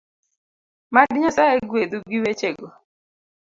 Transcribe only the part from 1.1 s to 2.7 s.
Nyasaye gwedhu gi wechego